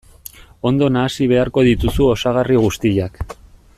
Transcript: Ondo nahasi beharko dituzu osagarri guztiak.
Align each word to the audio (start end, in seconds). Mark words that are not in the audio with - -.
Ondo 0.69 0.87
nahasi 0.95 1.27
beharko 1.33 1.65
dituzu 1.67 2.07
osagarri 2.15 2.59
guztiak. 2.65 3.23